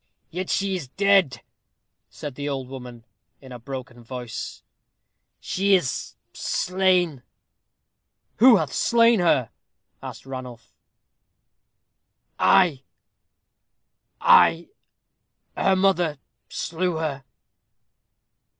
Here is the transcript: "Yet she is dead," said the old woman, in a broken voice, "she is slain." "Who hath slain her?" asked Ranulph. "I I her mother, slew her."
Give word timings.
"Yet 0.31 0.49
she 0.49 0.75
is 0.75 0.87
dead," 0.87 1.43
said 2.09 2.33
the 2.33 2.49
old 2.49 2.67
woman, 2.69 3.05
in 3.39 3.51
a 3.51 3.59
broken 3.59 4.03
voice, 4.03 4.63
"she 5.39 5.75
is 5.75 6.15
slain." 6.33 7.21
"Who 8.37 8.55
hath 8.55 8.73
slain 8.73 9.19
her?" 9.19 9.51
asked 10.01 10.25
Ranulph. 10.25 10.73
"I 12.39 12.81
I 14.19 14.69
her 15.55 15.75
mother, 15.75 16.17
slew 16.49 16.95
her." 16.97 17.23